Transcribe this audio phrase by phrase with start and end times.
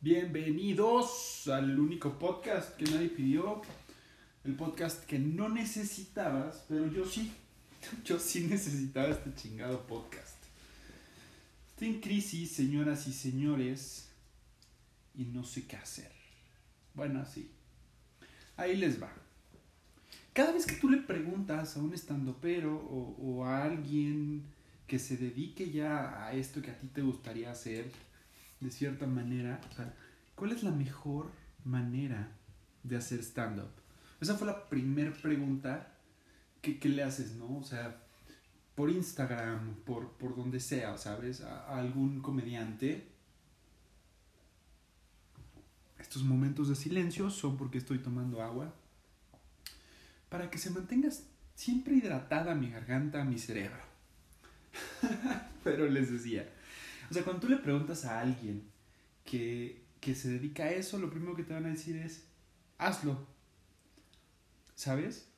[0.00, 3.62] Bienvenidos al único podcast que nadie pidió.
[4.44, 7.32] El podcast que no necesitabas, pero yo sí.
[8.04, 10.36] Yo sí necesitaba este chingado podcast.
[11.70, 14.08] Estoy en crisis, señoras y señores,
[15.16, 16.12] y no sé qué hacer.
[16.94, 17.50] Bueno, sí.
[18.56, 19.12] Ahí les va.
[20.32, 24.44] Cada vez que tú le preguntas a un estandopero o, o a alguien
[24.86, 27.90] que se dedique ya a esto que a ti te gustaría hacer,
[28.60, 29.60] de cierta manera,
[30.34, 31.30] ¿cuál es la mejor
[31.64, 32.32] manera
[32.82, 33.70] de hacer stand-up?
[34.20, 35.94] Esa fue la primera pregunta
[36.60, 37.58] que, que, le haces, ¿no?
[37.58, 38.02] O sea,
[38.74, 41.40] por Instagram, por, por donde sea, ¿sabes?
[41.40, 43.08] A, a algún comediante.
[45.98, 48.74] Estos momentos de silencio son porque estoy tomando agua.
[50.28, 51.10] Para que se mantenga
[51.54, 53.82] siempre hidratada mi garganta, mi cerebro.
[55.64, 56.48] Pero les decía,
[57.10, 58.70] o sea, cuando tú le preguntas a alguien
[59.24, 62.26] que, que se dedica a eso, lo primero que te van a decir es,
[62.76, 63.26] hazlo.
[64.74, 65.28] ¿Sabes?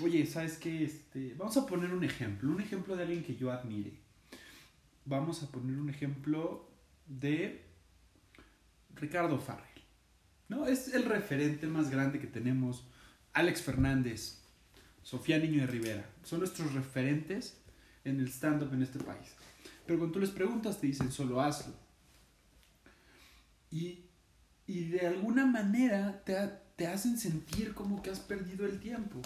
[0.00, 0.84] Oye, ¿sabes qué?
[0.84, 3.98] Este, vamos a poner un ejemplo, un ejemplo de alguien que yo admire.
[5.04, 6.70] Vamos a poner un ejemplo
[7.06, 7.64] de
[8.94, 9.66] Ricardo Farrell.
[10.48, 10.66] ¿No?
[10.66, 12.86] Es el referente más grande que tenemos.
[13.32, 14.42] Alex Fernández,
[15.02, 16.10] Sofía Niño de Rivera.
[16.22, 17.58] Son nuestros referentes
[18.04, 19.34] en el stand-up en este país.
[19.86, 21.74] Pero cuando tú les preguntas, te dicen solo hazlo.
[23.70, 24.00] Y,
[24.66, 26.36] y de alguna manera te,
[26.76, 29.20] te hacen sentir como que has perdido el tiempo.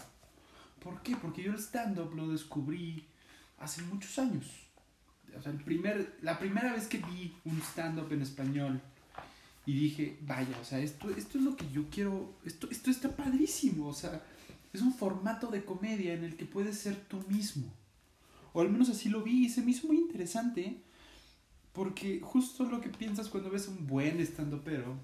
[0.82, 1.16] ¿Por qué?
[1.16, 3.06] Porque yo el stand-up lo descubrí
[3.58, 4.46] hace muchos años.
[5.36, 8.80] O sea, el primer, la primera vez que vi un stand-up en español
[9.66, 13.14] y dije, vaya, o sea, esto, esto es lo que yo quiero, esto, esto está
[13.14, 14.22] padrísimo, o sea,
[14.72, 17.72] es un formato de comedia en el que puedes ser tú mismo.
[18.56, 20.80] O al menos así lo vi y se me hizo muy interesante
[21.74, 24.98] porque justo lo que piensas cuando ves un buen estando pero,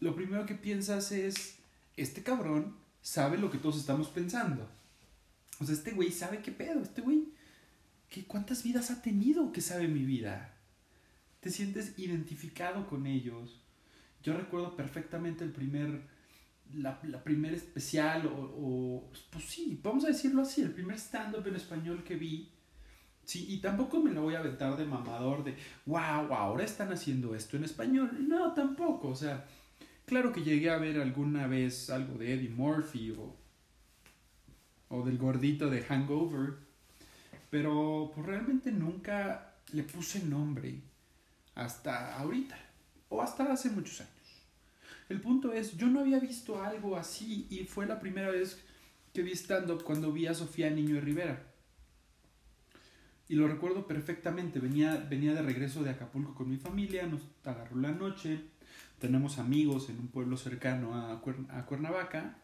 [0.00, 1.58] lo primero que piensas es,
[1.98, 4.66] este cabrón sabe lo que todos estamos pensando.
[5.60, 7.28] O sea, este güey sabe qué pedo, este güey,
[8.08, 10.56] ¿qué, ¿cuántas vidas ha tenido que sabe mi vida?
[11.40, 13.60] Te sientes identificado con ellos.
[14.22, 16.04] Yo recuerdo perfectamente el primer,
[16.72, 21.46] la, la primer especial, o, o, pues sí, vamos a decirlo así, el primer stand-up
[21.46, 22.48] en español que vi
[23.24, 25.56] Sí, y tampoco me lo voy a aventar de mamador de,
[25.86, 28.10] wow, ahora están haciendo esto en español.
[28.28, 29.08] No, tampoco.
[29.08, 29.46] O sea,
[30.06, 33.34] claro que llegué a ver alguna vez algo de Eddie Murphy o,
[34.88, 36.54] o del gordito de Hangover,
[37.50, 40.80] pero pues realmente nunca le puse nombre
[41.54, 42.58] hasta ahorita
[43.08, 44.12] o hasta hace muchos años.
[45.08, 48.58] El punto es, yo no había visto algo así y fue la primera vez
[49.12, 51.51] que vi stand-up cuando vi a Sofía Niño de Rivera.
[53.28, 57.76] Y lo recuerdo perfectamente, venía, venía de regreso de Acapulco con mi familia, nos agarró
[57.80, 58.40] la noche,
[58.98, 62.36] tenemos amigos en un pueblo cercano a, a Cuernavaca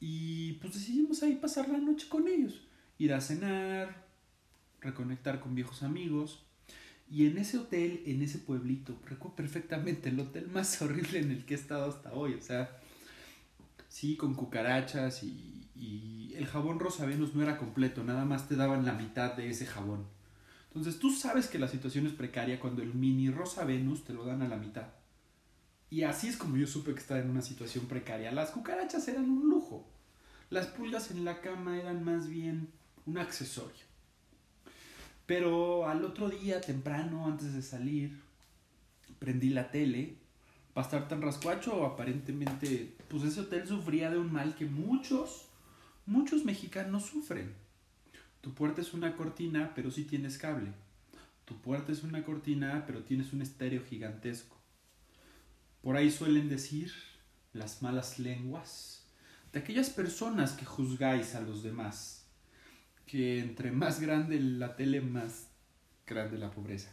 [0.00, 2.60] y pues decidimos ahí pasar la noche con ellos,
[2.98, 4.04] ir a cenar,
[4.80, 6.44] reconectar con viejos amigos.
[7.10, 11.44] Y en ese hotel, en ese pueblito, recuerdo perfectamente el hotel más horrible en el
[11.44, 12.78] que he estado hasta hoy, o sea,
[13.88, 18.56] sí, con cucarachas y, y el jabón Rosa Venus no era completo, nada más te
[18.56, 20.06] daban la mitad de ese jabón.
[20.68, 24.24] Entonces tú sabes que la situación es precaria cuando el mini Rosa Venus te lo
[24.24, 24.88] dan a la mitad.
[25.90, 28.32] Y así es como yo supe que estaba en una situación precaria.
[28.32, 29.88] Las cucarachas eran un lujo.
[30.50, 32.68] Las pulgas en la cama eran más bien
[33.06, 33.84] un accesorio.
[35.26, 38.20] Pero al otro día, temprano, antes de salir,
[39.18, 40.18] prendí la tele.
[40.72, 45.46] Para estar tan rascuacho, aparentemente, pues ese hotel sufría de un mal que muchos,
[46.06, 47.54] muchos mexicanos sufren.
[48.40, 50.72] Tu puerta es una cortina, pero sí tienes cable.
[51.44, 54.56] Tu puerta es una cortina, pero tienes un estéreo gigantesco.
[55.82, 56.92] Por ahí suelen decir
[57.52, 59.06] las malas lenguas
[59.52, 62.26] de aquellas personas que juzgáis a los demás,
[63.06, 65.48] que entre más grande la tele, más
[66.06, 66.90] grande la pobreza.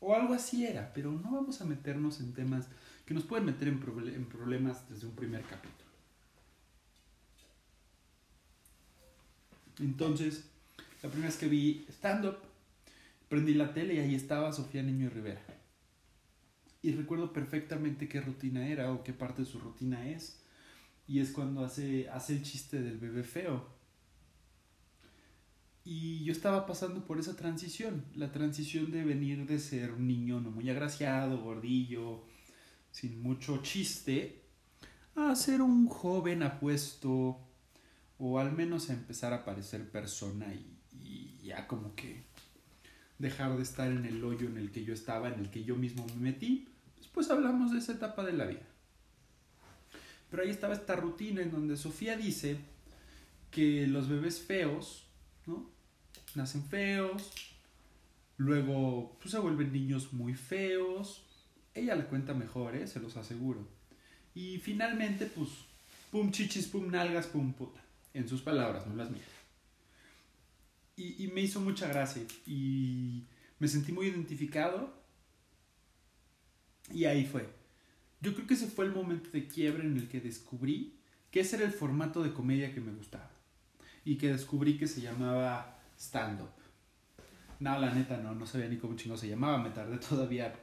[0.00, 2.68] O algo así era, pero no vamos a meternos en temas
[3.04, 3.82] que nos pueden meter en,
[4.14, 5.89] en problemas desde un primer capítulo.
[9.80, 10.44] Entonces,
[11.02, 12.36] la primera vez que vi stand-up,
[13.28, 15.42] prendí la tele y ahí estaba Sofía Niño Rivera.
[16.82, 20.40] Y recuerdo perfectamente qué rutina era o qué parte de su rutina es.
[21.06, 23.66] Y es cuando hace, hace el chiste del bebé feo.
[25.84, 30.40] Y yo estaba pasando por esa transición, la transición de venir de ser un niño
[30.40, 32.22] no muy agraciado, gordillo,
[32.92, 34.42] sin mucho chiste,
[35.16, 37.40] a ser un joven apuesto,
[38.20, 40.76] o al menos empezar a parecer persona y,
[41.42, 42.22] ya como que
[43.18, 45.74] dejar de estar en el hoyo en el que yo estaba, en el que yo
[45.74, 46.68] mismo me metí,
[46.98, 48.62] después hablamos de esa etapa de la vida.
[50.30, 52.58] Pero ahí estaba esta rutina en donde Sofía dice
[53.50, 55.06] que los bebés feos,
[55.46, 55.68] ¿no?
[56.34, 57.32] Nacen feos,
[58.36, 61.24] luego pues, se vuelven niños muy feos.
[61.74, 62.86] Ella le cuenta mejor, ¿eh?
[62.86, 63.66] se los aseguro.
[64.34, 65.48] Y finalmente, pues,
[66.12, 67.80] pum chichis, pum nalgas, pum puta.
[68.14, 69.26] En sus palabras, no las mías.
[70.96, 72.22] Y, me hizo mucha gracia.
[72.46, 73.24] Y
[73.58, 74.92] me sentí muy identificado.
[76.92, 77.48] Y ahí fue.
[78.20, 80.98] Yo creo que ese fue el momento de quiebre en el que descubrí
[81.30, 83.30] que ese era el formato de comedia que me gustaba.
[84.04, 86.50] Y que descubrí que se llamaba stand-up.
[87.60, 89.62] No, la neta no, no sabía ni cómo chingo se llamaba.
[89.62, 90.54] Me tardé todavía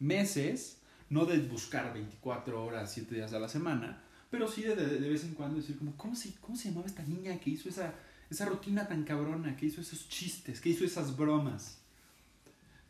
[0.00, 5.08] meses, no de buscar 24 horas, 7 días a la semana, pero sí de, de,
[5.08, 7.94] vez en cuando decir como, ¿cómo se, ¿cómo se llamaba esta niña que hizo esa,
[8.30, 11.78] esa rutina tan cabrona, que hizo esos chistes, que hizo esas bromas?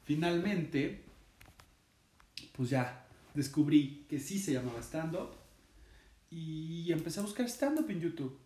[0.05, 1.03] Finalmente,
[2.53, 5.31] pues ya descubrí que sí se llamaba stand-up
[6.31, 8.39] y empecé a buscar stand-up en YouTube.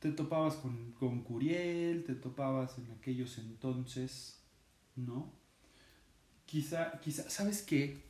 [0.00, 4.38] Te topabas con, con Curiel, te topabas en aquellos entonces,
[4.94, 5.32] ¿no?
[6.44, 8.02] Quizá, quizá, ¿sabes qué?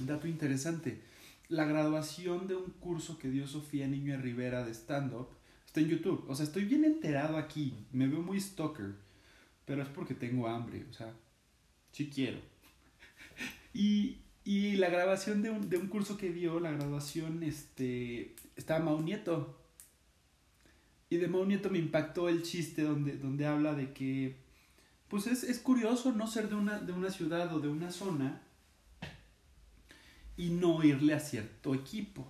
[0.00, 1.02] Dato interesante.
[1.50, 5.30] La graduación de un curso que dio Sofía Niño Rivera de stand-up
[5.66, 6.24] está en YouTube.
[6.28, 7.74] O sea, estoy bien enterado aquí.
[7.90, 8.94] Me veo muy stalker.
[9.64, 10.86] Pero es porque tengo hambre.
[10.88, 11.12] O sea,
[11.90, 12.38] sí quiero.
[13.74, 18.84] y, y la grabación de un, de un curso que dio, la graduación, este, estaba
[18.84, 19.58] Mau Nieto.
[21.08, 24.36] Y de Mau Nieto me impactó el chiste donde, donde habla de que,
[25.08, 28.40] pues es, es curioso no ser de una, de una ciudad o de una zona
[30.40, 32.26] y no irle a cierto equipo.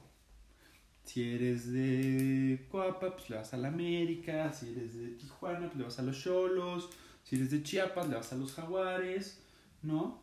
[1.04, 4.52] Si eres de Coapa, pues le vas a la América.
[4.52, 6.90] Si eres de Tijuana, pues le vas a los Cholos.
[7.22, 9.38] Si eres de Chiapas, le vas a los Jaguares,
[9.82, 10.20] ¿no?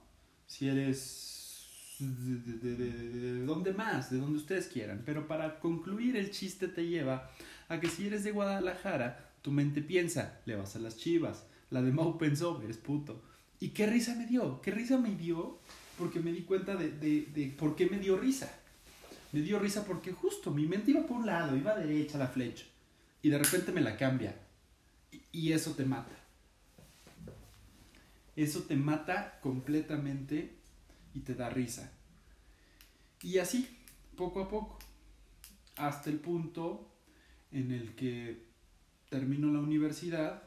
[0.48, 5.04] Si eres de, de, de, donde más, de donde ustedes quieran.
[5.06, 7.32] Pero para concluir, el chiste te lleva
[7.70, 11.46] a que si eres de Guadalajara, tu mente piensa, le vas a las chivas.
[11.70, 13.24] La de Mau pensó, eres puto.
[13.62, 14.60] ¿Y qué risa me dio?
[14.62, 15.62] ¿Qué risa me dio?
[15.98, 18.52] Porque me di cuenta de, de, de por qué me dio risa.
[19.32, 22.66] Me dio risa porque justo mi mente iba por un lado, iba derecha la flecha.
[23.22, 24.36] Y de repente me la cambia.
[25.12, 26.16] Y, y eso te mata.
[28.36, 30.56] Eso te mata completamente
[31.16, 31.92] y te da risa.
[33.22, 33.68] Y así,
[34.16, 34.78] poco a poco,
[35.76, 36.88] hasta el punto
[37.52, 38.46] en el que
[39.10, 40.44] termino la universidad.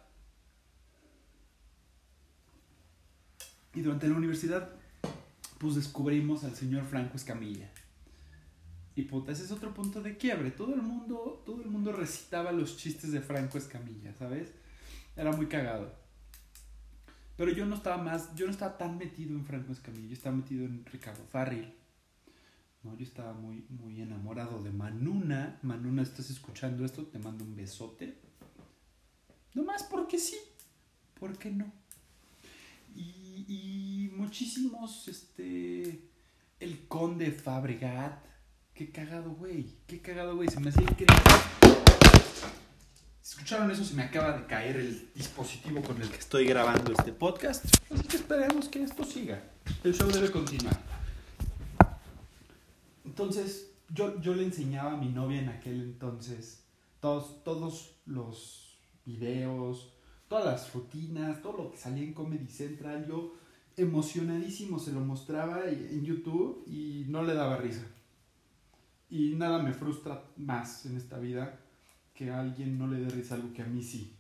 [3.75, 4.80] Y durante la universidad,
[5.61, 7.71] pues descubrimos al señor Franco Escamilla.
[8.97, 10.51] Y puta, ese es otro punto de quiebre.
[10.51, 14.49] Todo el mundo, todo el mundo recitaba los chistes de Franco Escamilla, ¿sabes?
[15.15, 15.95] Era muy cagado.
[17.37, 20.35] Pero yo no estaba más, yo no estaba tan metido en Franco Escamilla, yo estaba
[20.35, 21.75] metido en Ricardo Farril.
[22.83, 25.59] No, yo estaba muy, muy enamorado de Manuna.
[25.61, 28.17] Manuna, estás escuchando esto, te mando un besote.
[29.53, 30.39] No más porque sí,
[31.19, 31.80] ¿por qué no?
[33.32, 36.09] Y, muchísimos, este,
[36.59, 38.25] el conde Fabregat.
[38.75, 39.67] Qué cagado, güey.
[39.87, 40.49] Qué cagado, güey.
[40.49, 41.17] Se me hacía increíble.
[43.23, 43.85] ¿Escucharon eso?
[43.85, 47.65] Se me acaba de caer el dispositivo con el que estoy grabando este podcast.
[47.91, 49.43] Así que esperemos que esto siga.
[49.85, 50.81] El show debe continuar.
[53.05, 56.64] Entonces, yo, yo le enseñaba a mi novia en aquel entonces
[57.00, 59.93] todos, todos los videos,
[60.31, 63.05] todas las rutinas, todo lo que salía en Comedy Central.
[63.09, 63.35] Yo
[63.77, 67.85] emocionadísimo se lo mostraba en YouTube y no le daba risa.
[69.11, 71.59] Y nada me frustra más en esta vida
[72.15, 74.15] que a alguien no le dé risa algo que a mí sí.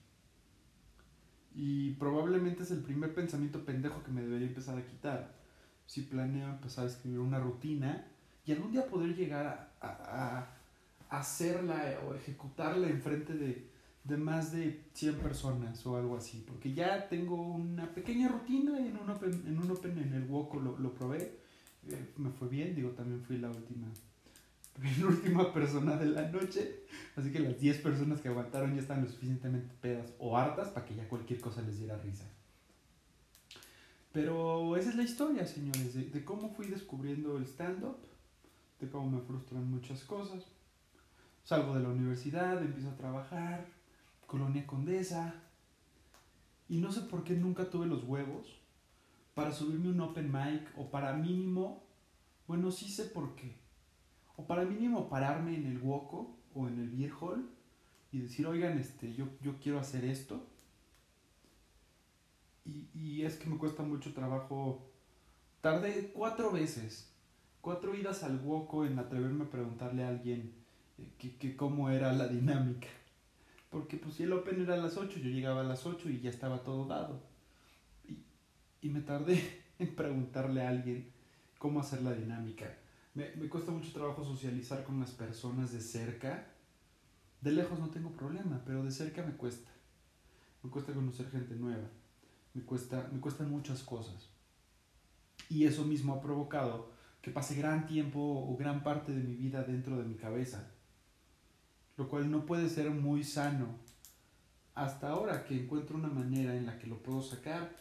[1.54, 5.32] Y probablemente es el primer pensamiento pendejo que me debería empezar a quitar.
[5.86, 8.04] Si planeo empezar a escribir una rutina
[8.44, 13.69] y algún día poder llegar a, a, hacerla o ejecutarla enfrente de,
[14.04, 16.44] de más de 100 personas o algo así.
[16.46, 20.58] Porque ya tengo una pequeña rutina en un Open en, un open en el Woco
[20.60, 21.38] lo, lo probé.
[21.88, 23.88] Eh, me fue bien, digo, también fui la última
[25.00, 26.84] la última persona de la noche.
[27.16, 30.86] Así que las 10 personas que aguantaron ya están lo suficientemente pedas o hartas para
[30.86, 32.24] que ya cualquier cosa les diera risa.
[34.12, 37.96] Pero esa es la historia, señores, de, de cómo fui descubriendo el stand-up,
[38.80, 40.44] de cómo me frustran muchas cosas.
[41.44, 43.66] Salgo de la universidad, empiezo a trabajar,
[44.30, 45.34] Colonia Condesa,
[46.68, 48.60] y no sé por qué nunca tuve los huevos
[49.34, 51.82] para subirme un open mic o para mínimo,
[52.46, 53.56] bueno, sí sé por qué
[54.36, 57.50] o para mínimo pararme en el Woco o en el Beer Hall
[58.12, 60.46] y decir, oigan, este, yo, yo quiero hacer esto.
[62.64, 64.90] Y, y es que me cuesta mucho trabajo.
[65.60, 67.10] Tardé cuatro veces
[67.60, 70.52] cuatro idas al hueco en atreverme a preguntarle a alguien
[70.98, 72.88] eh, que, que cómo era la dinámica.
[73.70, 76.20] Porque pues si el Open era a las 8, yo llegaba a las 8 y
[76.20, 77.22] ya estaba todo dado.
[78.06, 78.18] Y,
[78.82, 81.10] y me tardé en preguntarle a alguien
[81.58, 82.66] cómo hacer la dinámica.
[83.14, 86.48] Me, me cuesta mucho trabajo socializar con las personas de cerca.
[87.40, 89.70] De lejos no tengo problema, pero de cerca me cuesta.
[90.62, 91.88] Me cuesta conocer gente nueva.
[92.52, 94.30] Me, cuesta, me cuestan muchas cosas.
[95.48, 96.90] Y eso mismo ha provocado
[97.22, 100.72] que pase gran tiempo o gran parte de mi vida dentro de mi cabeza
[102.00, 103.66] lo cual no puede ser muy sano.
[104.74, 107.76] Hasta ahora que encuentro una manera en la que lo puedo sacar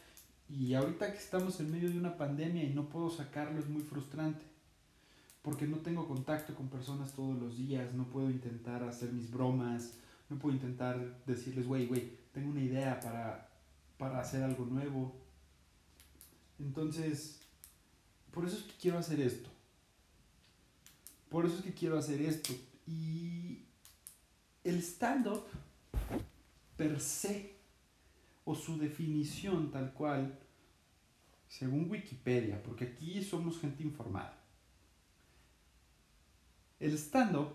[0.50, 3.82] y ahorita que estamos en medio de una pandemia y no puedo sacarlo es muy
[3.82, 4.44] frustrante
[5.42, 9.94] porque no tengo contacto con personas todos los días, no puedo intentar hacer mis bromas,
[10.30, 13.50] no puedo intentar decirles, güey, güey, tengo una idea para,
[13.98, 15.16] para hacer algo nuevo.
[16.60, 17.40] Entonces,
[18.34, 19.50] por eso es que quiero hacer esto.
[21.30, 22.54] Por eso es que quiero hacer esto.
[22.86, 23.69] Y
[24.70, 25.44] el stand-up
[26.78, 27.56] per se,
[28.46, 30.40] o su definición tal cual,
[31.48, 34.42] según Wikipedia, porque aquí somos gente informada.
[36.80, 37.54] El stand-up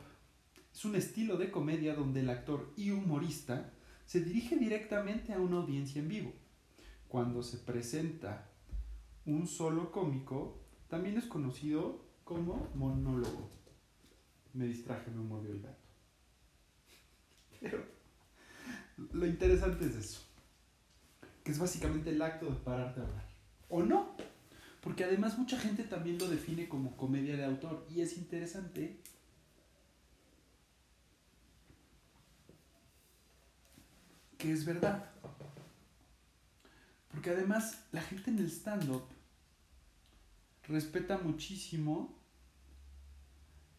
[0.73, 3.73] es un estilo de comedia donde el actor y humorista
[4.07, 6.33] se dirige directamente a una audiencia en vivo.
[7.09, 8.51] Cuando se presenta
[9.25, 13.51] un solo cómico, también es conocido como monólogo.
[14.53, 15.84] Me distraje, me mordió el gato.
[17.65, 17.83] Pero
[19.15, 20.21] lo interesante es eso.
[21.43, 23.27] Que es básicamente el acto de pararte a hablar.
[23.71, 24.15] ¿O no?
[24.83, 27.87] Porque además mucha gente también lo define como comedia de autor.
[27.91, 29.01] Y es interesante
[34.37, 35.11] que es verdad.
[37.11, 39.05] Porque además la gente en el stand-up
[40.65, 42.15] respeta muchísimo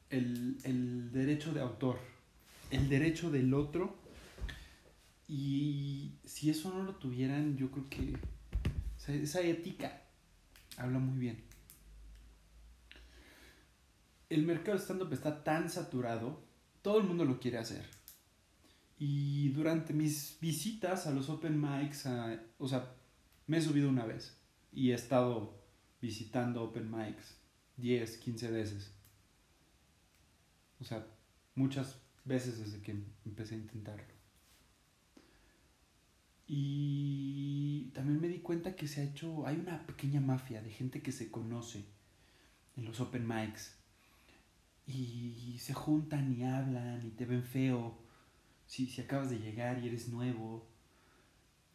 [0.09, 2.14] el, el derecho de autor
[2.75, 3.97] el derecho del otro.
[5.27, 8.17] Y si eso no lo tuvieran, yo creo que
[9.07, 10.03] esa ética
[10.77, 11.43] habla muy bien.
[14.29, 16.43] El mercado stand-up está tan saturado,
[16.81, 17.85] todo el mundo lo quiere hacer.
[18.97, 22.07] Y durante mis visitas a los open mics,
[22.57, 22.95] o sea,
[23.47, 24.37] me he subido una vez
[24.71, 25.61] y he estado
[26.01, 27.37] visitando open mics
[27.77, 28.91] 10, 15 veces.
[30.79, 31.05] O sea,
[31.55, 34.13] muchas veces desde que empecé a intentarlo.
[36.47, 41.01] Y también me di cuenta que se ha hecho, hay una pequeña mafia de gente
[41.01, 41.85] que se conoce
[42.75, 43.75] en los open mics
[44.85, 47.97] y se juntan y hablan y te ven feo
[48.67, 50.67] si, si acabas de llegar y eres nuevo.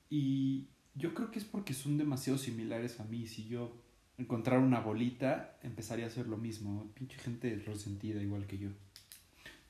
[0.09, 3.26] Y yo creo que es porque son demasiado similares a mí.
[3.26, 3.76] Si yo
[4.19, 6.92] encontrara una bolita, empezaría a hacer lo mismo.
[6.95, 8.71] Pinche gente resentida igual que yo.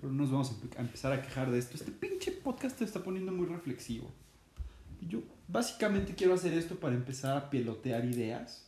[0.00, 1.76] Pero no nos vamos a empezar a quejar de esto.
[1.76, 4.10] Este pinche podcast te está poniendo muy reflexivo.
[5.02, 8.66] yo básicamente quiero hacer esto para empezar a pelotear ideas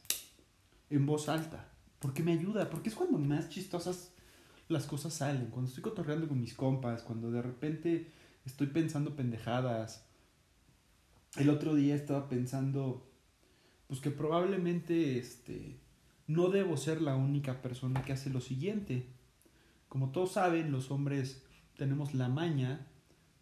[0.90, 1.68] en voz alta.
[2.00, 4.12] Porque me ayuda, porque es cuando más chistosas
[4.68, 5.46] las cosas salen.
[5.46, 8.10] Cuando estoy cotorreando con mis compas, cuando de repente
[8.44, 10.04] estoy pensando pendejadas.
[11.36, 13.08] El otro día estaba pensando,
[13.86, 15.78] pues que probablemente este,
[16.26, 19.06] no debo ser la única persona que hace lo siguiente
[19.92, 21.44] como todos saben, los hombres
[21.76, 22.86] tenemos la maña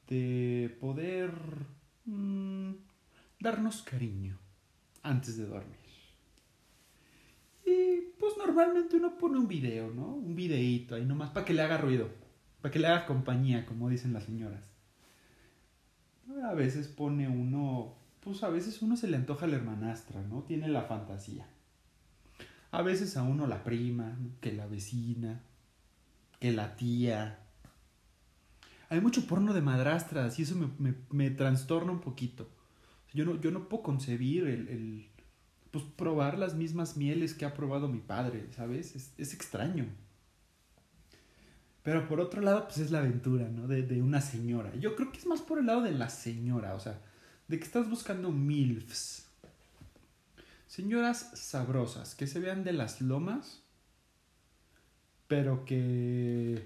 [0.09, 1.31] de poder
[2.07, 2.73] mm,
[3.39, 4.37] darnos cariño
[5.05, 5.79] antes de dormir.
[7.65, 10.09] Y pues normalmente uno pone un video, ¿no?
[10.09, 12.11] Un videíto ahí nomás para que le haga ruido,
[12.61, 14.69] para que le haga compañía, como dicen las señoras.
[16.43, 20.43] A veces pone uno, pues a veces uno se le antoja la hermanastra, ¿no?
[20.43, 21.47] Tiene la fantasía.
[22.73, 25.45] A veces a uno la prima, que la vecina,
[26.41, 27.39] que la tía.
[28.89, 32.49] Hay mucho porno de madrastras y eso me, me, trastorna un poquito.
[33.13, 35.09] Yo no, yo no puedo concebir el, el,
[35.71, 38.97] pues probar las mismas mieles que ha probado mi padre, ¿sabes?
[38.97, 39.87] Es, es extraño.
[41.83, 43.69] Pero por otro lado, pues es la aventura, ¿no?
[43.69, 44.75] De, de, una señora.
[44.77, 47.01] Yo creo que es más por el lado de la señora, o sea,
[47.49, 49.27] de que estás buscando MILFs.
[50.67, 53.63] Señoras sabrosas, que se vean de las lomas
[55.31, 56.61] pero que,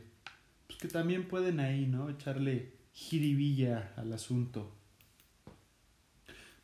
[0.67, 2.09] pues que también pueden ahí, ¿no?
[2.09, 4.73] Echarle jiribilla al asunto.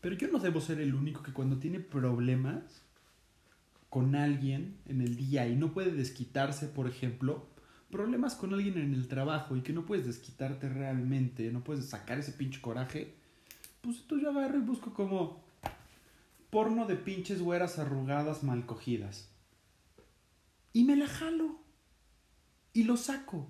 [0.01, 2.81] Pero yo no debo ser el único que cuando tiene problemas
[3.91, 7.47] con alguien en el día y no puede desquitarse, por ejemplo,
[7.91, 12.19] problemas con alguien en el trabajo y que no puedes desquitarte realmente, no puedes sacar
[12.19, 13.15] ese pinche coraje,
[13.83, 15.45] pues entonces yo agarro y busco como
[16.49, 19.29] porno de pinches güeras arrugadas mal cogidas
[20.73, 21.61] y me la jalo
[22.73, 23.49] y lo saco.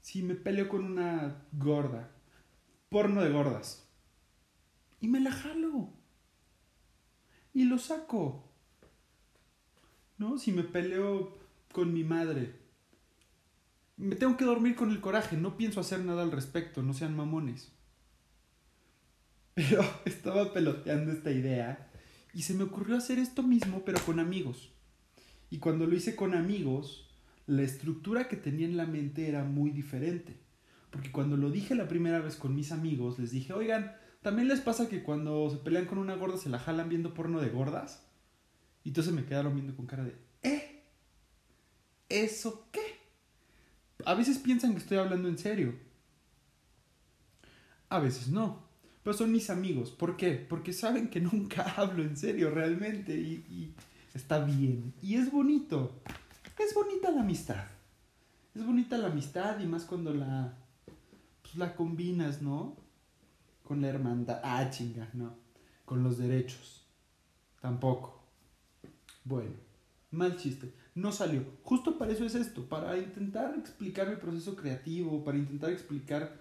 [0.00, 2.10] Si me peleo con una gorda,
[2.88, 3.86] porno de gordas,
[5.00, 5.92] y me la jalo
[7.58, 8.44] y lo saco.
[10.16, 10.38] ¿No?
[10.38, 11.36] Si me peleo
[11.72, 12.54] con mi madre,
[13.96, 17.16] me tengo que dormir con el coraje, no pienso hacer nada al respecto, no sean
[17.16, 17.72] mamones.
[19.54, 21.90] Pero estaba peloteando esta idea
[22.32, 24.70] y se me ocurrió hacer esto mismo, pero con amigos.
[25.50, 27.07] Y cuando lo hice con amigos,
[27.48, 30.36] la estructura que tenía en la mente era muy diferente.
[30.90, 34.60] Porque cuando lo dije la primera vez con mis amigos, les dije, oigan, ¿también les
[34.60, 38.06] pasa que cuando se pelean con una gorda se la jalan viendo porno de gordas?
[38.84, 40.84] Y entonces me quedaron viendo con cara de, ¿eh?
[42.08, 43.00] ¿Eso qué?
[44.04, 45.74] A veces piensan que estoy hablando en serio.
[47.88, 48.62] A veces no.
[49.02, 49.90] Pero son mis amigos.
[49.90, 50.32] ¿Por qué?
[50.32, 53.14] Porque saben que nunca hablo en serio realmente.
[53.14, 53.72] Y,
[54.14, 54.92] está bien.
[55.02, 56.02] Y es bonito.
[56.58, 57.64] Es bonita la amistad.
[58.54, 60.56] Es bonita la amistad y más cuando la,
[61.42, 62.76] pues, la combinas, ¿no?
[63.62, 64.40] Con la hermandad.
[64.42, 65.34] Ah, chinga, no.
[65.84, 66.84] Con los derechos.
[67.60, 68.22] Tampoco.
[69.24, 69.54] Bueno,
[70.10, 71.44] mal chiste no salió.
[71.62, 76.40] Justo para eso es esto, para intentar explicar mi proceso creativo, para intentar explicar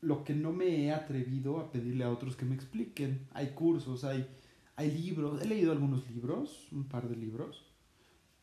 [0.00, 3.26] lo que no me he atrevido a pedirle a otros que me expliquen.
[3.32, 4.26] Hay cursos, hay,
[4.76, 7.64] hay libros, he leído algunos libros, un par de libros.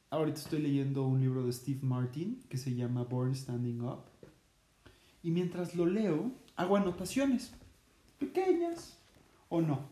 [0.10, 4.04] Ahorita estoy leyendo un libro de Steve Martin que se llama Born Standing Up.
[5.24, 7.52] Y mientras lo leo, hago anotaciones,
[8.20, 8.98] pequeñas
[9.50, 9.88] o no,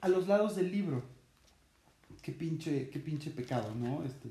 [0.00, 1.02] a los lados del libro.
[2.22, 4.02] Qué pinche, qué pinche pecado, ¿no?
[4.04, 4.30] Este,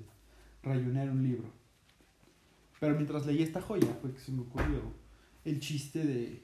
[0.64, 1.50] rayonear un libro.
[2.80, 4.82] Pero mientras leí esta joya fue que se me ocurrió
[5.46, 6.44] el chiste de,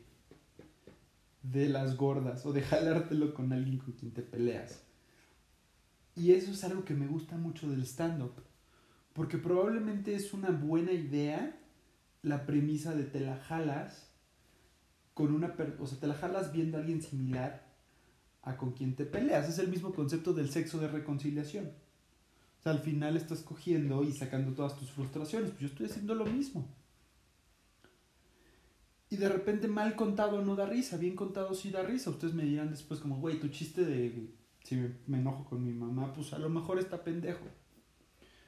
[1.43, 4.81] de las gordas o de jalártelo con alguien con quien te peleas.
[6.15, 8.33] Y eso es algo que me gusta mucho del stand-up.
[9.13, 11.58] Porque probablemente es una buena idea
[12.22, 14.10] la premisa de te la jalas
[15.13, 15.56] con una...
[15.80, 17.71] O sea, te la jalas viendo a alguien similar
[18.41, 19.47] a con quien te peleas.
[19.47, 21.71] Es el mismo concepto del sexo de reconciliación
[22.69, 25.52] al final estás cogiendo y sacando todas tus frustraciones.
[25.52, 26.65] Pues yo estoy haciendo lo mismo.
[29.10, 32.10] Y de repente mal contado no da risa, bien contado sí da risa.
[32.10, 34.30] Ustedes me dirán después como, güey, tu chiste de
[34.63, 37.45] si me, enojo con mi mamá, pues a lo mejor está pendejo.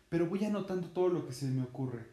[0.10, 2.06] Pero voy anotando todo lo que se me ocurre.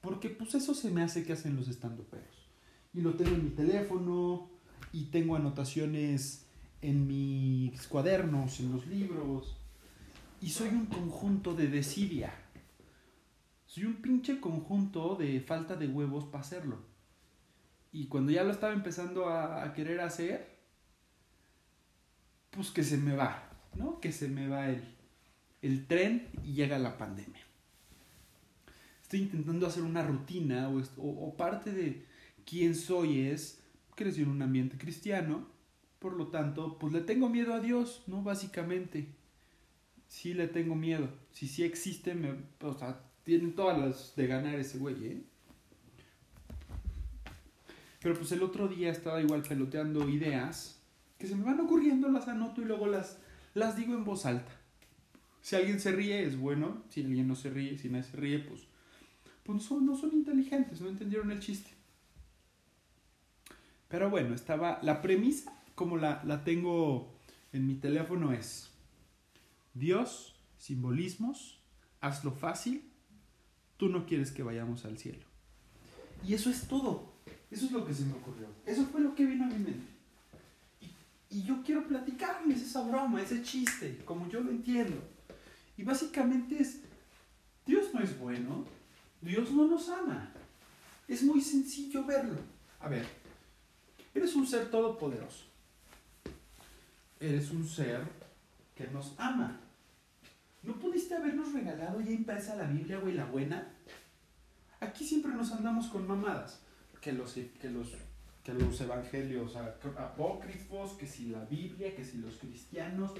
[0.00, 2.48] Porque pues eso se me hace que hacen los estandoperos.
[2.92, 4.50] Y lo tengo en mi teléfono
[4.92, 6.46] y tengo anotaciones
[6.80, 9.56] en mis cuadernos, en los libros
[10.42, 12.34] y soy un conjunto de desidia.
[13.66, 16.78] Soy un pinche conjunto de falta de huevos para hacerlo.
[17.92, 20.58] Y cuando ya lo estaba empezando a, querer hacer,
[22.50, 24.00] pues que se me va, ¿no?
[24.00, 24.82] Que se me va el,
[25.62, 27.40] el tren y llega la pandemia.
[29.02, 32.04] Estoy intentando hacer una rutina o, parte de
[32.44, 33.62] quién soy es,
[33.94, 35.46] crecí en un ambiente cristiano,
[35.98, 38.22] por lo tanto, pues le tengo miedo a Dios, ¿no?
[38.22, 39.06] Básicamente
[40.08, 41.08] sí le tengo miedo.
[41.30, 45.22] Si sí existe, me, o sea, tienen todas las de ganar ese güey, ¿eh?
[48.00, 50.80] Pero pues el otro día estaba igual peloteando ideas
[51.18, 53.18] que se me van ocurriendo, las anoto y luego las,
[53.54, 54.61] las digo en voz alta.
[55.42, 58.38] Si alguien se ríe es bueno, si alguien no se ríe, si nadie se ríe,
[58.38, 58.62] pues,
[59.42, 61.70] pues son, no son inteligentes, no entendieron el chiste.
[63.88, 67.12] Pero bueno, estaba la premisa, como la, la tengo
[67.52, 68.70] en mi teléfono, es
[69.74, 71.58] Dios, simbolismos,
[72.00, 72.88] hazlo fácil,
[73.76, 75.24] tú no quieres que vayamos al cielo.
[76.24, 77.12] Y eso es todo.
[77.50, 78.46] Eso es lo que se me ocurrió.
[78.64, 79.92] Eso fue lo que vino a mi mente.
[80.80, 85.02] Y, y yo quiero platicarles esa broma, ese chiste, como yo lo entiendo.
[85.76, 86.80] Y básicamente es,
[87.66, 88.64] Dios no es bueno,
[89.20, 90.32] Dios no nos ama.
[91.08, 92.38] Es muy sencillo verlo.
[92.80, 93.06] A ver,
[94.14, 95.46] eres un ser todopoderoso.
[97.20, 98.02] Eres un ser
[98.74, 99.60] que nos ama.
[100.62, 103.68] ¿No pudiste habernos regalado ya impresa la Biblia, güey, la buena?
[104.80, 106.60] Aquí siempre nos andamos con mamadas.
[107.00, 107.88] Que los, que los,
[108.44, 113.12] que los evangelios apócrifos, que si la Biblia, que si los cristianos,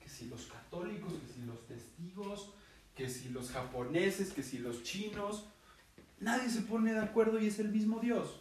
[0.00, 2.50] que si los católicos, que si los testigos,
[2.94, 5.46] que si los japoneses, que si los chinos.
[6.18, 8.40] Nadie se pone de acuerdo y es el mismo Dios.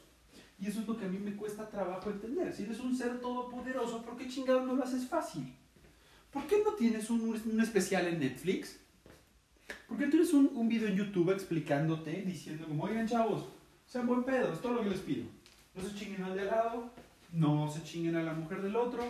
[0.59, 2.53] Y eso es lo que a mí me cuesta trabajo entender.
[2.53, 5.55] Si eres un ser todopoderoso, ¿por qué chingado no lo haces fácil?
[6.31, 8.79] ¿por qué no tienes un, especial en Netflix?
[9.87, 13.45] ¿Por qué tienes un, un, video en YouTube explicándote, diciendo como, oigan chavos,
[13.85, 15.25] sean buen pedo, es todo lo que les pido.
[15.75, 16.93] No se chinguen al de al lado,
[17.33, 19.03] no se chinguen a la mujer del otro,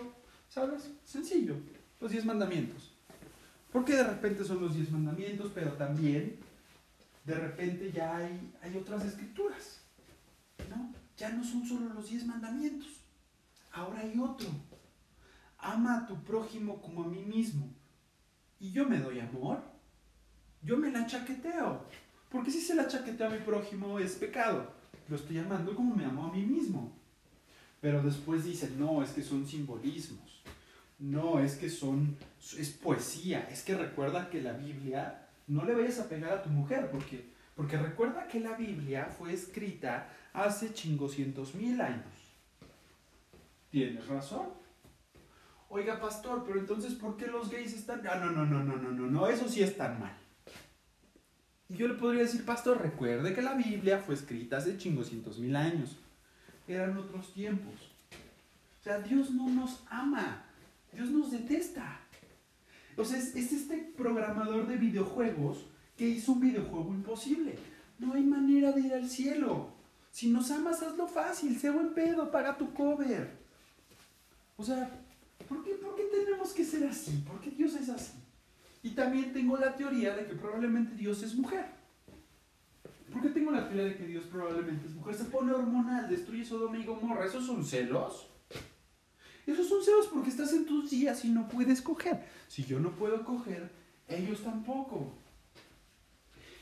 [0.50, 0.92] ¿sabes?
[1.04, 1.56] Sencillo,
[2.00, 2.94] los 10 mandamientos.
[3.72, 6.38] Porque de repente son los diez mandamientos, pero también
[7.26, 9.82] de repente ya hay, hay otras escrituras.
[10.70, 10.92] ¿no?
[11.18, 12.90] Ya no son solo los diez mandamientos.
[13.72, 14.50] Ahora hay otro.
[15.60, 17.72] Ama a tu prójimo como a mí mismo.
[18.60, 19.62] Y yo me doy amor.
[20.64, 21.86] Yo me la chaqueteo.
[22.30, 24.74] Porque si se la chaqueteo a mi prójimo es pecado.
[25.08, 26.92] Lo estoy amando como me amo a mí mismo.
[27.82, 30.38] Pero después dicen, no, es que son simbolismos.
[31.00, 32.18] No, es que son,
[32.58, 33.48] es poesía.
[33.50, 37.32] Es que recuerda que la Biblia, no le vayas a pegar a tu mujer, porque,
[37.56, 42.06] porque recuerda que la Biblia fue escrita hace chingoscientos mil años.
[43.72, 44.50] Tienes razón.
[45.70, 48.02] Oiga, pastor, pero entonces, ¿por qué los gays están...?
[48.10, 50.18] Ah, no, no, no, no, no, no, no, eso sí es tan mal.
[51.70, 55.56] Y yo le podría decir, pastor, recuerde que la Biblia fue escrita hace chingoscientos mil
[55.56, 55.98] años.
[56.68, 57.76] Eran otros tiempos.
[58.80, 60.49] O sea, Dios no nos ama.
[60.93, 61.99] Dios nos detesta.
[62.97, 65.65] O sea, es, es este programador de videojuegos
[65.97, 67.56] que hizo un videojuego imposible.
[67.99, 69.69] No hay manera de ir al cielo.
[70.12, 71.58] Si nos amas, hazlo fácil.
[71.58, 73.38] Sé buen pedo, paga tu cover.
[74.58, 74.89] O sea,
[75.47, 77.23] ¿por qué, ¿por qué tenemos que ser así?
[77.28, 78.13] ¿Por qué Dios es así?
[78.82, 81.65] Y también tengo la teoría de que probablemente Dios es mujer.
[83.12, 85.15] ¿Por qué tengo la teoría de que Dios probablemente es mujer?
[85.15, 87.25] Se pone hormonal, destruye Sodoma y Gomorra.
[87.25, 88.29] ¿Esos son celos?
[89.50, 92.24] Esos son celos porque estás en tus días y no puedes coger.
[92.48, 93.72] Si yo no puedo coger,
[94.08, 95.12] ellos tampoco.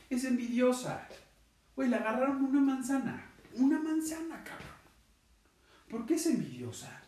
[0.08, 1.06] Es envidiosa.
[1.76, 3.30] Güey, le agarraron una manzana.
[3.54, 4.78] Una manzana, cabrón.
[5.90, 7.02] ¿Por qué es envidiosa?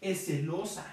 [0.00, 0.86] Es celosa.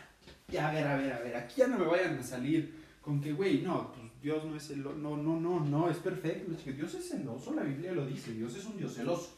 [0.51, 3.21] Y a ver, a ver, a ver, aquí ya no me vayan a salir con
[3.21, 4.97] que, güey, no, pues Dios no es celoso.
[4.97, 6.51] No, no, no, no, es perfecto.
[6.71, 8.33] Dios es celoso, la Biblia lo dice.
[8.33, 9.37] Dios es un Dios celoso.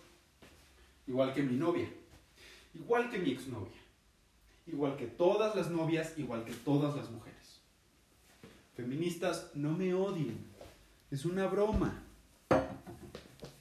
[1.08, 1.90] Igual que mi novia.
[2.74, 3.81] Igual que mi exnovia.
[4.72, 7.62] Igual que todas las novias, igual que todas las mujeres.
[8.76, 10.46] Feministas, no me odien.
[11.10, 12.04] Es una broma.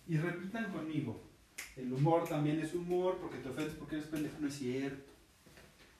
[0.06, 1.20] Y repitan conmigo.
[1.76, 4.36] El humor también es humor porque te ofendes porque eres pendejo.
[4.40, 5.10] No es cierto.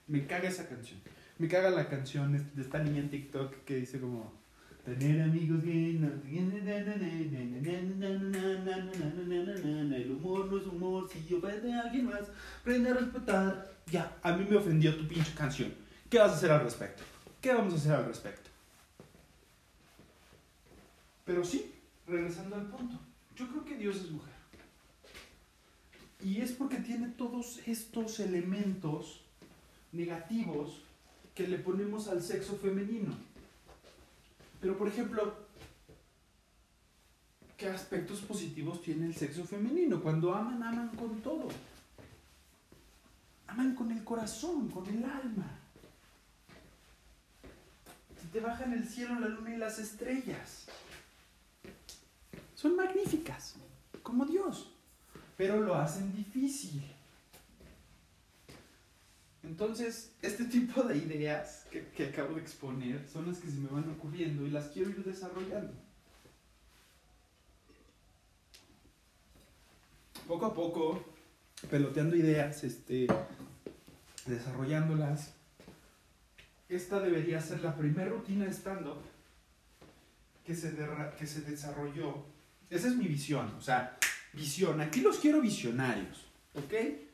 [0.07, 0.99] Me caga esa canción.
[1.37, 4.40] Me caga la canción de esta niña en TikTok que dice como
[4.83, 5.89] tener amigos que
[9.93, 12.21] el humor no es humor si yo ofende a alguien más
[12.61, 15.73] aprende a respetar ya a mí me ofendió tu pinche canción
[16.09, 17.03] ¿qué vas a hacer al respecto?
[17.39, 18.49] ¿qué vamos a hacer al respecto?
[21.25, 21.71] pero sí
[22.07, 22.99] regresando al punto
[23.35, 24.31] yo creo que Dios es mujer
[26.23, 29.21] y es porque tiene todos estos elementos
[29.91, 30.81] negativos
[31.33, 33.15] que le ponemos al sexo femenino.
[34.61, 35.33] Pero, por ejemplo,
[37.57, 40.01] ¿qué aspectos positivos tiene el sexo femenino?
[40.01, 41.49] Cuando aman, aman con todo.
[43.47, 45.57] Aman con el corazón, con el alma.
[48.31, 50.67] te bajan el cielo, la luna y las estrellas.
[52.55, 53.55] Son magníficas,
[54.03, 54.71] como Dios,
[55.35, 56.81] pero lo hacen difícil.
[59.51, 63.89] Entonces, este tipo de ideas que, acabo de exponer son las que se me van
[63.89, 65.73] ocurriendo y las quiero ir desarrollando.
[70.25, 71.03] Poco a poco,
[71.69, 73.07] peloteando ideas, este,
[74.25, 75.33] desarrollándolas.
[76.69, 79.01] Esta debería ser la primera rutina de stand-up
[80.45, 80.73] que, se
[81.19, 82.23] que se desarrolló.
[82.69, 83.97] Esa es mi visión, o sea,
[84.31, 84.79] visión.
[84.79, 87.10] Aquí los quiero visionarios, ¿ok?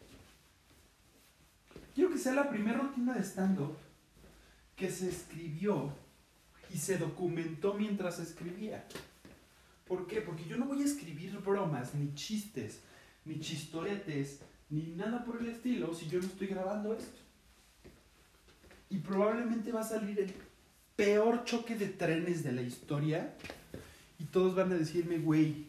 [1.98, 3.76] Quiero que sea la primera rutina de stand-up
[4.76, 5.92] que se escribió
[6.72, 8.86] y se documentó mientras escribía.
[9.88, 10.22] ¿Por qué?
[10.22, 12.82] Porque yo no voy a escribir bromas, ni chistes,
[13.26, 17.18] ni chistoretes, ni nada por el estilo si yo no estoy grabando esto.
[18.92, 20.32] Y probablemente va a salir el
[20.96, 23.34] peor choque de trenes de la historia
[24.20, 25.66] y todos van a decirme, güey,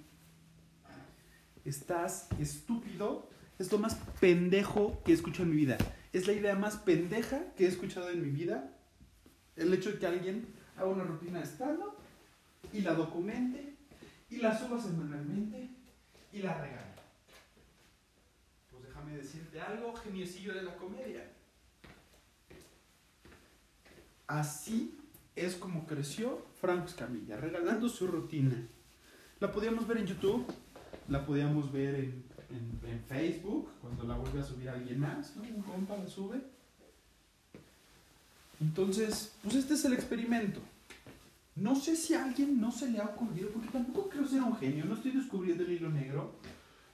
[1.64, 5.78] estás estúpido, es lo más pendejo que he escuchado en mi vida
[6.12, 8.72] es la idea más pendeja que he escuchado en mi vida.
[9.56, 11.80] El hecho de que alguien haga una rutina de stand
[12.72, 13.74] y la documente
[14.30, 15.70] y la suba semanalmente
[16.32, 16.94] y la regale.
[18.70, 21.32] Pues déjame decirte algo, geniecillo de la comedia.
[24.26, 24.98] Así
[25.34, 28.56] es como creció Franco Escamilla, regalando su rutina.
[29.40, 30.44] La podíamos ver en YouTube,
[31.08, 35.32] la podíamos ver en en, Facebook, cuando la vuelve a subir alguien más.
[35.36, 36.40] Un compa la sube.
[38.60, 40.60] Entonces, pues este es el experimento.
[41.56, 44.56] No sé si a alguien no se le ha ocurrido, porque tampoco creo ser un
[44.56, 46.34] genio, no estoy descubriendo el hilo negro,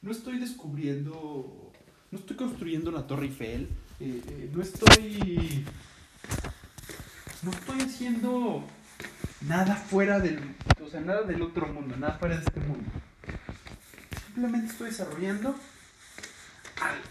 [0.01, 1.71] no estoy descubriendo,
[2.11, 3.69] no estoy construyendo la Torre Eiffel,
[4.01, 5.65] eh, eh, no estoy,
[7.43, 8.65] no estoy haciendo
[9.43, 10.39] nada fuera del,
[10.83, 12.91] o sea, nada del otro mundo, nada fuera de este mundo.
[14.35, 15.55] Simplemente estoy desarrollando
[16.81, 17.03] algo.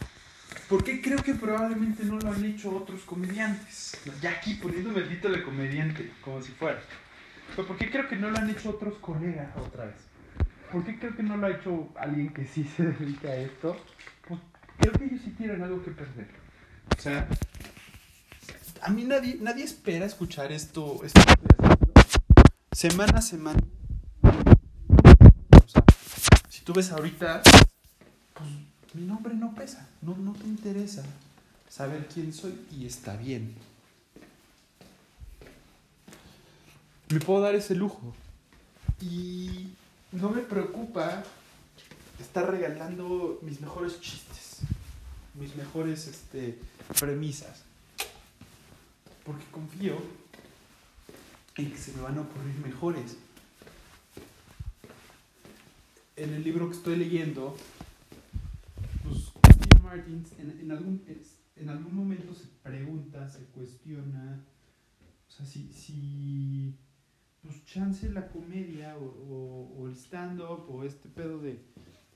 [0.67, 3.97] ¿Por qué creo que probablemente no lo han hecho otros comediantes?
[4.21, 6.81] Ya aquí poniéndome el título de comediante, como si fuera.
[7.55, 9.95] Pero ¿por qué creo que no lo han hecho otros colegas otra vez?
[10.69, 13.77] ¿Por qué creo que no lo ha hecho alguien que sí se dedica a esto?
[14.27, 14.41] Pues
[14.79, 16.27] creo que ellos sí tienen algo que perder.
[16.97, 17.25] O sea,
[18.81, 21.21] a mí nadie, nadie espera escuchar esto, esto
[22.73, 23.61] semana a semana.
[26.73, 27.41] Ves ahorita,
[28.33, 28.49] pues
[28.93, 31.03] mi nombre no pesa, no, no te interesa
[31.69, 33.55] saber quién soy y está bien.
[37.09, 38.13] Me puedo dar ese lujo.
[39.01, 39.69] Y
[40.11, 41.23] no me preocupa
[42.19, 44.59] estar regalando mis mejores chistes,
[45.33, 46.59] mis mejores este,
[46.99, 47.63] premisas.
[49.25, 49.97] Porque confío
[51.55, 53.17] en que se me van a ocurrir mejores.
[56.23, 57.53] En el libro que estoy leyendo,
[59.03, 61.03] pues Steve Martin en, algún,
[61.57, 64.41] en algún momento se pregunta, se cuestiona,
[65.27, 66.77] o sea, si, si
[67.41, 71.59] pues chance la comedia o, o, o el stand-up o este pedo de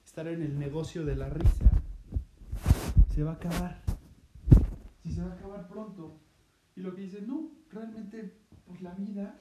[0.06, 1.70] estar en el negocio de la risa
[3.14, 3.84] se va a acabar.
[5.04, 6.18] Si se va a acabar pronto.
[6.78, 9.38] Y lo que dice, no, realmente pues la vida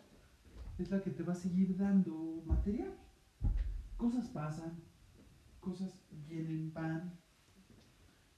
[0.76, 3.05] es la que te va a seguir dando material.
[3.96, 4.82] Cosas pasan,
[5.60, 7.18] cosas vienen, van.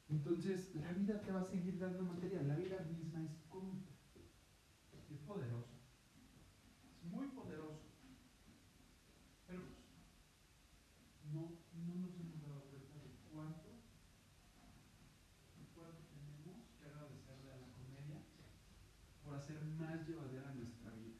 [0.08, 2.46] Entonces la vida te va a seguir dando material.
[2.46, 3.90] La vida misma es cómica.
[5.10, 5.74] Es poderoso.
[7.02, 7.82] Es muy poderoso.
[9.48, 9.78] Pero pues,
[11.32, 13.68] no, no nos hemos dado cuenta de cuánto,
[15.58, 18.22] de cuánto tenemos que agradecerle a la comedia
[19.24, 21.18] por hacer más llevadera nuestra vida.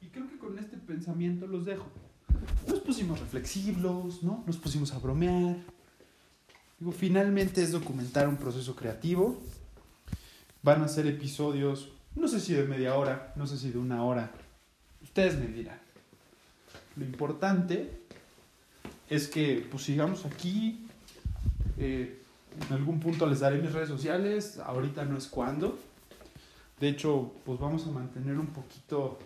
[0.00, 2.01] Y creo que con este pensamiento los dejo.
[2.66, 4.44] Nos pusimos reflexivos, ¿no?
[4.46, 5.56] Nos pusimos a bromear.
[6.78, 9.40] Digo, finalmente es documentar un proceso creativo.
[10.62, 14.04] Van a ser episodios, no sé si de media hora, no sé si de una
[14.04, 14.30] hora.
[15.02, 15.78] Ustedes me dirán.
[16.96, 17.90] Lo importante
[19.08, 20.86] es que pues sigamos aquí.
[21.78, 22.18] Eh,
[22.68, 24.58] en algún punto les daré mis redes sociales.
[24.58, 25.78] Ahorita no es cuando.
[26.78, 29.18] De hecho, pues vamos a mantener un poquito...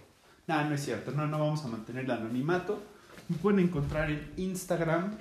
[0.46, 1.10] No, no es cierto.
[1.10, 2.82] No, no vamos a mantener el anonimato.
[3.28, 5.18] Me pueden encontrar en Instagram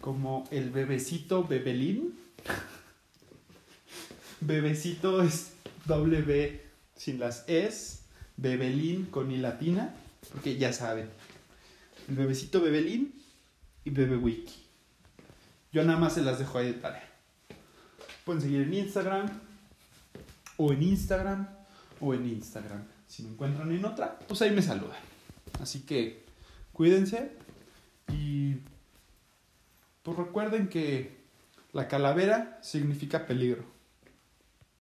[0.00, 2.18] como el bebecito Bebelín.
[4.40, 5.52] bebecito es
[5.86, 6.64] B
[6.96, 7.98] sin las S.
[8.38, 9.94] Bebelín con I latina.
[10.32, 11.10] Porque ya saben.
[12.08, 13.14] El bebecito Bebelín
[13.84, 14.64] y Bebe Wiki.
[15.72, 17.06] Yo nada más se las dejo ahí de tarea.
[18.24, 19.28] Pueden seguir en Instagram
[20.56, 21.48] o en Instagram
[22.00, 22.82] o en Instagram.
[23.06, 24.98] Si me encuentran en otra, pues ahí me saludan.
[25.60, 26.25] Así que
[26.76, 27.32] cuídense
[28.12, 28.56] y
[30.02, 31.16] pues recuerden que
[31.72, 33.64] la calavera significa peligro.